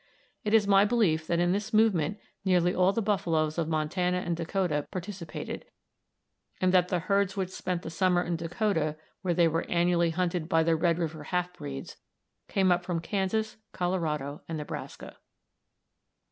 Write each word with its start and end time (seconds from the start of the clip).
It 0.43 0.55
is 0.55 0.65
my 0.67 0.83
belief 0.83 1.27
that 1.27 1.37
in 1.39 1.51
this 1.51 1.71
movement 1.71 2.17
nearly 2.43 2.73
all 2.73 2.91
the 2.91 3.03
buffaloes 3.03 3.59
of 3.59 3.67
Montana 3.67 4.17
and 4.21 4.35
Dakota 4.35 4.87
participated, 4.89 5.63
and 6.59 6.73
that 6.73 6.87
the 6.87 7.01
herds 7.01 7.37
which 7.37 7.51
spent 7.51 7.83
the 7.83 7.91
summer 7.91 8.23
in 8.23 8.35
Dakota, 8.35 8.97
where 9.21 9.35
they 9.35 9.47
were 9.47 9.69
annually 9.69 10.09
hunted 10.09 10.49
by 10.49 10.63
the 10.63 10.75
Red 10.75 10.97
River 10.97 11.25
half 11.25 11.53
breeds, 11.53 11.97
came 12.47 12.71
up 12.71 12.83
from 12.83 12.99
Kansas, 12.99 13.57
Colorado, 13.73 14.41
and 14.47 14.57
Nebraska. 14.57 15.17